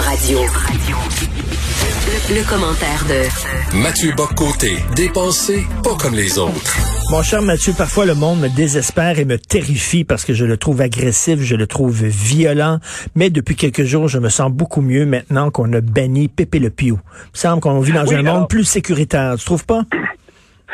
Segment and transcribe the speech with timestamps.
[0.00, 0.38] Radio.
[2.30, 6.78] Le, commentaire de Mathieu Boccoté, dépensé pas comme les autres.
[7.10, 10.56] Mon cher Mathieu, parfois le monde me désespère et me terrifie parce que je le
[10.56, 12.78] trouve agressif, je le trouve violent.
[13.14, 16.70] Mais depuis quelques jours, je me sens beaucoup mieux maintenant qu'on a banni Pépé Le
[16.70, 16.98] Pio.
[16.98, 19.36] Il me semble qu'on vit dans un monde plus sécuritaire.
[19.36, 19.82] Tu trouves pas?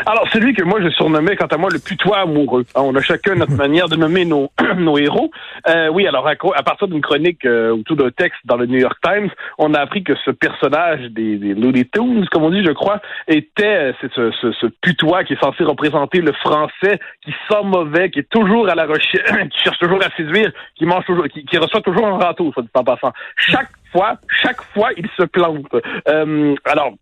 [0.04, 2.64] Alors, celui que moi je surnommais, quant à moi, le putois amoureux.
[2.74, 5.30] On a chacun notre manière de nommer nos, nos héros.
[5.68, 8.78] Euh, oui, alors à, partir d'une chronique euh, ou tout d'un texte dans le New
[8.78, 12.64] York Times, on a appris que ce personnage des, des Looney Tunes, comme on dit,
[12.64, 17.32] je crois, était c'est ce, ce, ce, putois qui est censé représenter le français, qui
[17.48, 21.04] sent mauvais, qui est toujours à la recherche, qui cherche toujours à séduire, qui mange
[21.04, 23.12] toujours, qui, qui reçoit toujours un râteau, soit dit en passant.
[23.36, 25.66] Chaque fois, chaque fois, il se plante.
[26.08, 26.92] Euh, alors,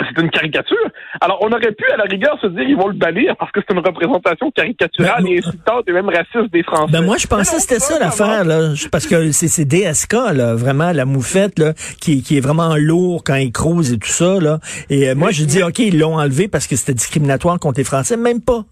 [0.00, 0.76] c'est une caricature.
[1.20, 3.60] Alors, on aurait pu, à la rigueur, se dire ils vont le bannir parce que
[3.66, 6.92] c'est une représentation caricaturale ben, et insultante et même raciste des Français.
[6.92, 8.74] Ben moi, je pensais que c'était ça l'affaire, là.
[8.90, 13.36] Parce que c'est DSK, là, vraiment, la moufette, là, qui, qui est vraiment lourd quand
[13.36, 14.58] il crouse et tout ça, là.
[14.90, 17.84] Et euh, moi, je dis, OK, ils l'ont enlevé parce que c'était discriminatoire contre les
[17.84, 18.16] Français.
[18.16, 18.64] Même pas.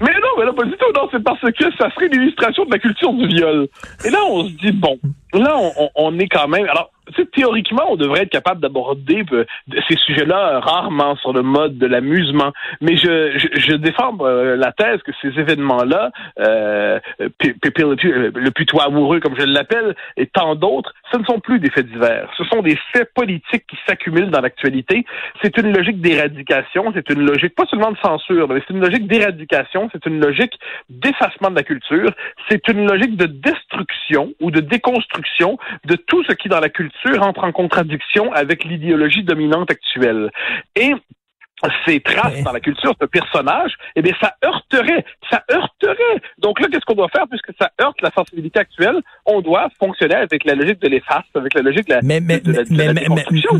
[0.00, 0.92] Mais non, mais là, pas du tout.
[0.94, 3.66] Non, c'est parce que ça serait une illustration de la culture du viol.
[4.04, 4.98] Et là, on se dit, bon,
[5.32, 6.64] là, on, on est quand même...
[6.68, 6.90] Alors,
[7.32, 9.44] théoriquement, on devrait être capable d'aborder euh,
[9.88, 12.52] ces sujets-là rarement sur le mode de l'amusement.
[12.80, 19.20] Mais je, je, défends euh, la thèse que ces événements-là, euh, le, le putois amoureux,
[19.20, 22.30] comme je l'appelle, et tant d'autres, ce ne sont plus des faits divers.
[22.36, 25.04] Ce sont des faits politiques qui s'accumulent dans l'actualité.
[25.42, 29.06] C'est une logique d'éradication, c'est une logique pas seulement de censure, mais c'est une logique
[29.06, 32.10] d'éradication, c'est une logique d'effacement de la culture,
[32.48, 36.97] c'est une logique de destruction ou de déconstruction de tout ce qui dans la culture
[37.20, 40.30] entre en contradiction avec l'idéologie dominante actuelle.
[40.76, 40.94] Et
[41.86, 46.20] ces traces dans la culture, ce personnage, eh bien, ça heurterait, ça heurterait.
[46.38, 47.26] Donc là, qu'est-ce qu'on doit faire?
[47.28, 51.54] Puisque ça heurte la sensibilité actuelle On doit fonctionner avec la logique de l'efface, avec
[51.54, 53.06] la logique de la, mais, mais, mais, mais,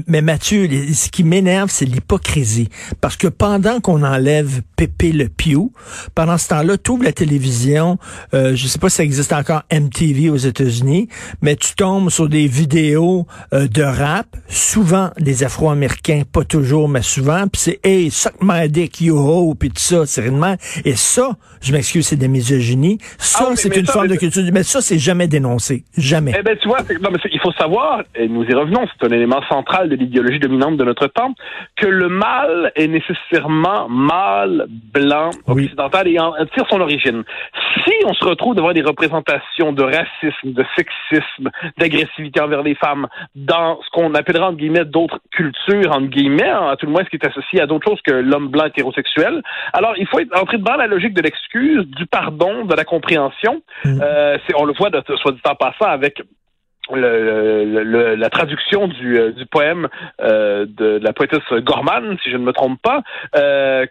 [0.07, 2.69] mais, Mathieu, ce qui m'énerve, c'est l'hypocrisie.
[3.01, 5.71] Parce que pendant qu'on enlève Pépé le Pew,
[6.15, 7.99] pendant ce temps-là, tu ouvres la télévision,
[8.35, 11.09] euh, je sais pas si ça existe encore MTV aux États-Unis,
[11.43, 17.03] mais tu tombes sur des vidéos euh, de rap, souvent des Afro-Américains, pas toujours, mais
[17.03, 20.55] souvent, puis c'est hey, suck my dick, yo puis tout ça, sérieusement.
[20.85, 21.31] Et ça,
[21.63, 22.99] je m'excuse, c'est des misogynies.
[23.19, 24.43] Ça, ah c'est une forme de culture.
[24.53, 25.85] Mais ça, c'est jamais dénoncé.
[25.97, 26.35] Jamais.
[26.39, 29.15] Eh ben, tu vois, non, mais il faut savoir, et nous y revenons, c'est un
[29.15, 31.35] élément central de l'idéologie dominante de notre temps,
[31.77, 37.25] que le mal est nécessairement mâle, blanc, occidental et en, tire son origine.
[37.85, 43.09] Si on se retrouve devant des représentations de racisme, de sexisme, d'agressivité envers les femmes
[43.35, 47.11] dans ce qu'on appellera, entre guillemets, d'autres cultures, entre guillemets, à tout le moins ce
[47.11, 49.43] qui est associé à d'autres chose que l'homme blanc hétérosexuel.
[49.73, 53.63] Alors, il faut être entrer dans la logique de l'excuse, du pardon, de la compréhension.
[53.85, 54.01] Mm.
[54.03, 56.23] Euh, on le voit, de, soit dit en passant, avec
[56.95, 59.89] le, la traduction du, euh, du poème
[60.21, 63.03] euh, de, la poétesse Gorman, si je ne me trompe pas,
[63.37, 63.87] euh,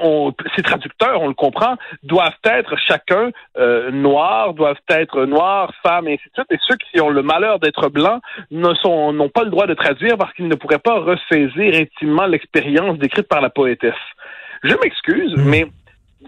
[0.00, 6.08] on, ces traducteurs, on le comprend, doivent être chacun euh, noirs, doivent être noirs, femmes,
[6.08, 6.46] et ainsi de suite.
[6.50, 9.74] Et ceux qui ont le malheur d'être blancs ne sont n'ont pas le droit de
[9.74, 13.94] traduire parce qu'ils ne pourraient pas ressaisir intimement l'expérience décrite par la poétesse.
[14.62, 15.48] Je m'excuse, mm.
[15.48, 15.66] mais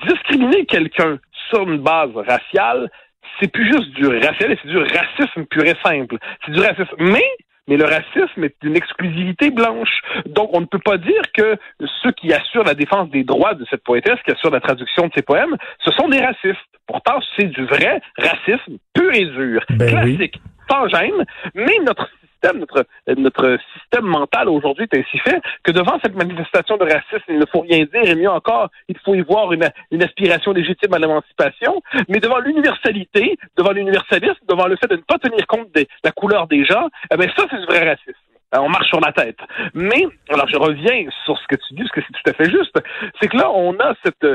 [0.07, 1.19] discriminer quelqu'un
[1.49, 2.91] sur une base raciale,
[3.39, 6.17] c'est plus juste du racial, c'est du racisme pur et simple.
[6.45, 6.95] C'est du racisme.
[6.99, 7.25] Mais
[7.71, 10.03] mais le racisme est une exclusivité blanche.
[10.27, 11.57] Donc, on ne peut pas dire que
[12.03, 15.13] ceux qui assurent la défense des droits de cette poétesse, qui assurent la traduction de
[15.15, 16.59] ses poèmes, ce sont des racistes.
[16.89, 22.11] Pourtant, c'est du vrai racisme pur et dur, ben classique, sans gêne, mais notre
[22.55, 22.85] notre,
[23.17, 27.47] notre système mental aujourd'hui est ainsi fait que devant cette manifestation de racisme, il ne
[27.47, 30.99] faut rien dire, et mieux encore, il faut y voir une, une aspiration légitime à
[30.99, 35.87] l'émancipation, mais devant l'universalité, devant l'universalisme, devant le fait de ne pas tenir compte de
[36.05, 38.19] la couleur des gens, eh bien ça, c'est du vrai racisme.
[38.53, 39.39] On marche sur la tête.
[39.75, 42.51] Mais, alors je reviens sur ce que tu dis, parce que c'est tout à fait
[42.51, 42.77] juste,
[43.21, 44.27] c'est que là, on a cette,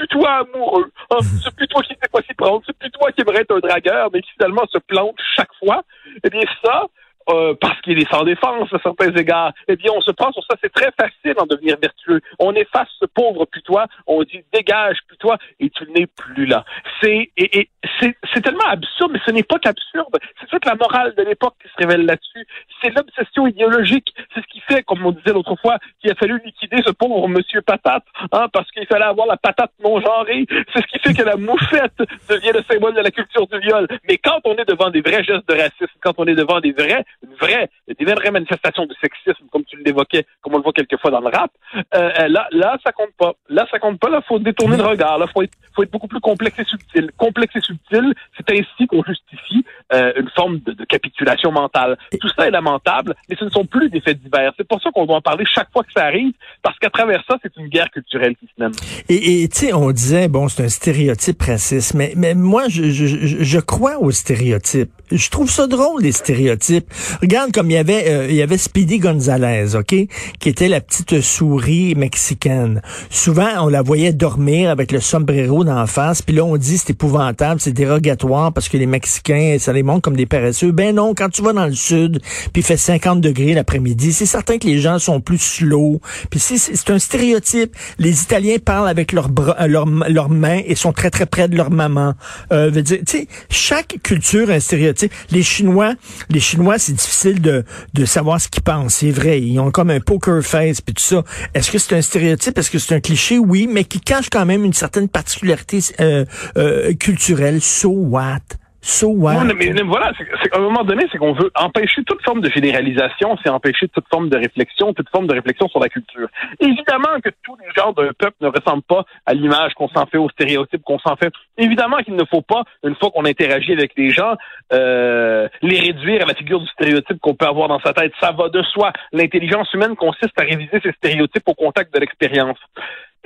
[0.00, 3.20] ce putois amoureux, hein, ce putois qui ne sait pas s'y prendre, ce putois qui
[3.20, 5.82] aimerait être un dragueur, mais qui finalement se plante chaque fois,
[6.24, 6.86] eh bien ça,
[7.28, 10.42] euh, parce qu'il est sans défense à certains égards, eh bien, on se prend sur
[10.44, 10.56] ça.
[10.62, 12.20] C'est très facile d'en devenir vertueux.
[12.38, 16.64] On efface ce pauvre putois, on dit dégage putois, et tu n'es plus là.
[17.00, 17.68] C'est et,
[18.00, 20.16] c'est tellement absurde, mais ce n'est pas qu'absurde.
[20.40, 22.46] C'est toute la morale de l'époque qui se révèle là-dessus.
[22.82, 24.14] C'est l'obsession idéologique.
[24.34, 27.28] C'est ce qui fait, comme on disait l'autre fois, qu'il a fallu liquider ce pauvre
[27.28, 30.46] monsieur patate, hein, parce qu'il fallait avoir la patate non genrée.
[30.72, 31.98] C'est ce qui fait que la moufette
[32.28, 33.86] devient le symbole de la culture du viol.
[34.08, 36.72] Mais quand on est devant des vrais gestes de racisme, quand on est devant des
[36.72, 40.72] vrais une vraie, des vraies manifestations de sexisme, comme tu l'évoquais, comme on le voit
[40.72, 41.50] quelquefois dans le rap,
[41.94, 43.34] euh, là, là, ça compte pas.
[43.48, 44.08] Là, ça compte pas.
[44.08, 45.18] Là, faut détourner le regard.
[45.18, 47.10] Là, faut être, faut être beaucoup plus complexe et subtil.
[47.16, 51.98] Complexe et subtil, c'est ainsi qu'on justifie euh, une forme de, de, capitulation mentale.
[52.20, 54.52] Tout ça est lamentable, mais ce ne sont plus des faits divers.
[54.56, 56.32] C'est pour ça qu'on doit en parler chaque fois que ça arrive,
[56.62, 58.72] parce qu'à travers ça, c'est une guerre culturelle qui se mène.
[59.08, 63.06] Et tu sais, on disait, bon, c'est un stéréotype raciste, mais, mais moi, je, je,
[63.06, 64.90] je crois aux stéréotypes.
[65.10, 66.86] Je trouve ça drôle, les stéréotypes.
[67.22, 69.94] Regarde comme il y avait, euh, il y avait Speedy Gonzalez, OK,
[70.38, 72.82] qui était la petite souris mexicaine.
[73.10, 76.90] Souvent, on la voyait dormir avec le sombrero d'en face, puis là, on dit c'est
[76.90, 80.72] épouvantable, c'est dérogatoire parce que les Mexicains, ça les montre comme des paresseux.
[80.72, 82.20] Ben non, quand tu vas dans le sud,
[82.52, 86.00] puis il fait 50 degrés l'après-midi, c'est certain que les gens sont plus slow.
[86.30, 87.76] Puis c'est un stéréotype.
[87.98, 91.56] Les Italiens parlent avec leurs bras, euh, leurs mains et sont très très près de
[91.56, 92.14] leur maman.
[92.52, 95.12] Euh, veut dire, tu sais, chaque culture a un stéréotype.
[95.30, 95.94] Les Chinois,
[96.28, 97.64] les Chinois, difficile de,
[97.94, 98.96] de savoir ce qu'ils pensent.
[98.96, 101.24] C'est vrai, ils ont comme un poker face puis tout ça.
[101.54, 102.56] Est-ce que c'est un stéréotype?
[102.58, 103.38] Est-ce que c'est un cliché?
[103.38, 106.24] Oui, mais qui cache quand même une certaine particularité euh,
[106.56, 107.60] euh, culturelle.
[107.60, 108.40] So what?
[108.82, 109.44] So what?
[109.44, 113.36] mais, voilà, c'est, à un moment donné, c'est qu'on veut empêcher toute forme de généralisation,
[113.42, 116.28] c'est empêcher toute forme de réflexion, toute forme de réflexion sur la culture.
[116.60, 120.16] Évidemment que tous les genres d'un peuple ne ressemblent pas à l'image qu'on s'en fait,
[120.16, 121.32] aux stéréotypes qu'on s'en fait.
[121.58, 124.34] Évidemment qu'il ne faut pas, une fois qu'on interagit avec les gens,
[124.72, 128.12] euh, les réduire à la figure du stéréotype qu'on peut avoir dans sa tête.
[128.18, 128.92] Ça va de soi.
[129.12, 132.58] L'intelligence humaine consiste à réviser ces stéréotypes au contact de l'expérience.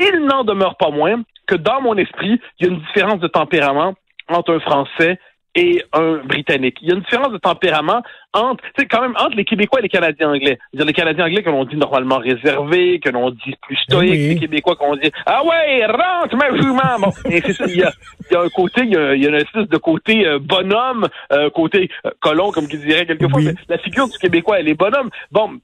[0.01, 3.29] Il n'en demeure pas moins que dans mon esprit, il y a une différence de
[3.29, 3.95] tempérament
[4.29, 5.19] entre un Français
[5.55, 6.79] et un Britannique.
[6.83, 8.03] Il y a une différence de tempérament
[8.33, 10.59] entre, tu sais, quand même entre les Québécois et les Canadiens anglais.
[10.73, 14.77] les Canadiens anglais que l'on dit normalement réservés, que l'on dit plus stoïques, les Québécois
[14.77, 16.99] qu'on dit ah ouais rentre ma jument.
[16.99, 17.43] Bon, c'est.
[17.67, 17.93] Il y, a,
[18.31, 20.27] il y a un côté, il y a, il y a une espèce de côté
[20.27, 23.41] euh, bonhomme, euh, côté euh, colon comme qui dirait quelquefois.
[23.43, 25.11] Mais la figure du Québécois elle est bonhomme.
[25.31, 25.59] Bon,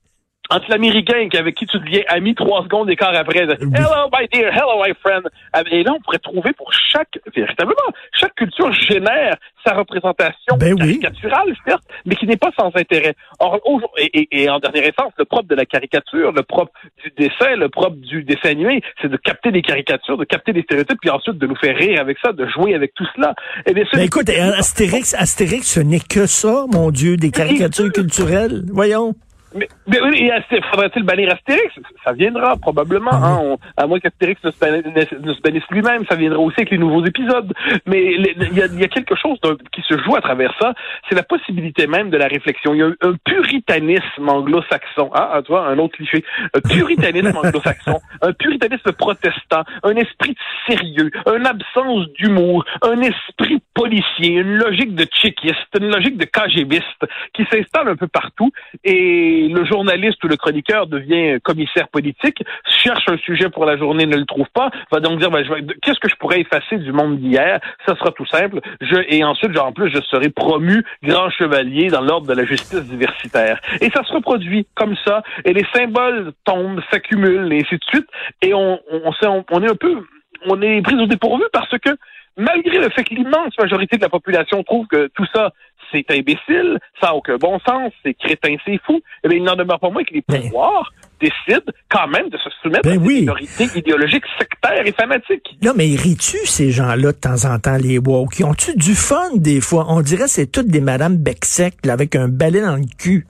[0.51, 3.43] entre l'Américain avec qui tu deviens ami trois secondes d'écart après.
[3.43, 5.23] Hello, my dear, hello, my friend.
[5.53, 7.77] Ah, et là, on pourrait trouver pour chaque, véritablement,
[8.13, 13.15] chaque culture génère sa représentation ben caricaturale, certes, mais qui n'est pas sans intérêt.
[13.39, 13.61] Or,
[13.99, 16.73] et, et, en dernière essence, le propre de la caricature, le propre
[17.05, 20.63] du dessin, le propre du dessin animé, c'est de capter des caricatures, de capter des
[20.63, 23.35] stéréotypes, puis ensuite de nous faire rire avec ça, de jouer avec tout cela.
[23.67, 28.65] Et bien, ben écoute, Astérix, Astérix, ce n'est que ça, mon Dieu, des caricatures culturelles.
[28.73, 29.15] Voyons.
[29.55, 30.31] Mais, mais oui,
[30.71, 31.75] faudrait-il bannir Astérix?
[32.05, 36.71] Ça viendra probablement, hein, à moins qu'Astérix ne, se bannisse lui-même, ça viendra aussi avec
[36.71, 37.53] les nouveaux épisodes.
[37.87, 39.39] Mais il y a, y a, quelque chose
[39.73, 40.73] qui se joue à travers ça,
[41.09, 42.75] c'est la possibilité même de la réflexion.
[42.75, 46.25] Il y a un, puritanisme anglo-saxon, hein, hein, tu vois, un autre cliché,
[46.55, 50.37] un puritanisme anglo-saxon, un puritanisme protestant, un esprit
[50.69, 57.07] sérieux, une absence d'humour, un esprit policier, une logique de tchéquiste, une logique de KGBiste
[57.35, 58.51] qui s'installe un peu partout.
[58.85, 64.07] Et le journaliste ou le chroniqueur devient commissaire politique, cherche un sujet pour la journée,
[64.07, 65.45] ne le trouve pas, va donc dire ben,
[65.83, 67.61] qu'est-ce que je pourrais effacer du monde d'hier?
[67.87, 68.61] Ça sera tout simple.
[69.09, 73.61] Et ensuite, en plus, je serai promu grand chevalier dans l'ordre de la justice diversitaire.
[73.81, 78.09] Et ça se reproduit comme ça, et les symboles tombent, s'accumulent, et ainsi de suite.
[78.43, 80.05] Et on, on est un peu,
[80.47, 81.91] on est pris au dépourvu parce que
[82.37, 85.53] malgré le fait que l'immense majorité de la population trouve que tout ça,
[85.93, 89.57] c'est imbécile, ça n'a aucun bon sens, c'est crétin, c'est fou, eh bien, il n'en
[89.57, 90.43] demeure pas moins que les ben.
[90.43, 95.57] pouvoirs décident quand même de se soumettre ben à des minorités idéologiques sectaires et fanatiques.
[95.63, 98.33] Non, mais ris-tu ces gens-là de temps en temps, les woke?
[98.33, 99.87] Qui ont-tu du fun des fois?
[99.89, 103.27] On dirait que c'est toutes des Madame Becksec avec un balai dans le cul.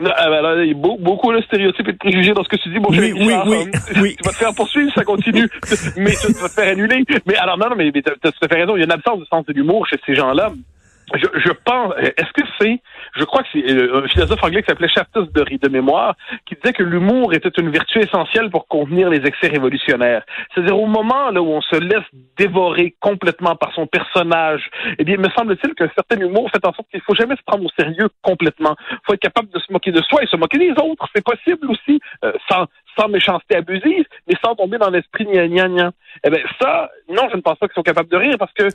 [0.00, 2.56] Non, ah, ben il y a beaucoup de stéréotypes et de préjugés dans ce que
[2.56, 2.78] tu dis.
[2.78, 3.56] Bon, oui, oui, oui,
[4.00, 5.46] oui, Tu vas te faire poursuivre, ça continue.
[5.96, 7.04] mais tu vas te faire annuler.
[7.26, 8.76] Mais alors, non, non, mais, tu as, as, fait raison.
[8.76, 10.52] Il y a une absence de sens de l'humour chez ces gens-là
[11.14, 12.80] je, je pense, est-ce que c'est,
[13.16, 16.14] je crois que c'est euh, un philosophe anglais qui s'appelait Shaftus de, de mémoire,
[16.46, 20.22] qui disait que l'humour était une vertu essentielle pour contenir les excès révolutionnaires.
[20.54, 22.04] C'est-à-dire au moment là où on se laisse
[22.36, 26.88] dévorer complètement par son personnage, eh bien, me semble-t-il qu'un certain humour fait en sorte
[26.90, 28.76] qu'il faut jamais se prendre au sérieux complètement.
[28.90, 31.06] Il faut être capable de se moquer de soi et se moquer des autres.
[31.14, 32.66] C'est possible aussi, euh, sans
[32.98, 35.92] sans méchanceté abusive, mais sans tomber dans l'esprit gna gna gna.
[36.24, 38.68] Eh bien, ça, non, je ne pense pas qu'ils sont capables de rire parce que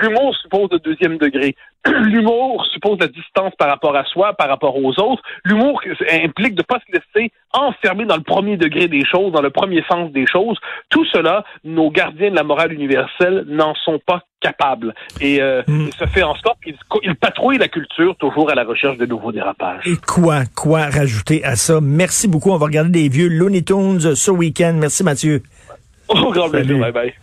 [0.00, 1.54] L'humour suppose le deuxième degré.
[1.86, 5.22] L'humour suppose la distance par rapport à soi, par rapport aux autres.
[5.44, 5.80] L'humour
[6.10, 9.50] implique de ne pas se laisser enfermer dans le premier degré des choses, dans le
[9.50, 10.58] premier sens des choses.
[10.88, 14.94] Tout cela, nos gardiens de la morale universelle n'en sont pas capables.
[15.20, 15.90] Et, euh, mm.
[15.98, 19.86] ça fait en sorte qu'ils patrouillent la culture toujours à la recherche de nouveaux dérapages.
[19.86, 21.80] Et quoi, quoi rajouter à ça?
[21.80, 22.50] Merci beaucoup.
[22.50, 24.74] On va regarder des vieux Looney Tunes ce week-end.
[24.76, 25.42] Merci Mathieu.
[26.08, 26.78] Au grand plaisir.
[26.78, 27.14] Bye bye.